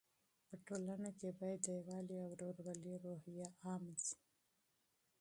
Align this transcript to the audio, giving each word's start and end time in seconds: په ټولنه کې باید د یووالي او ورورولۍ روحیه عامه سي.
په 0.47 0.55
ټولنه 0.67 1.09
کې 1.19 1.29
باید 1.39 1.59
د 1.63 1.67
یووالي 1.77 2.15
او 2.23 2.29
ورورولۍ 2.31 2.95
روحیه 3.05 3.47
عامه 3.65 3.95
سي. 4.05 4.17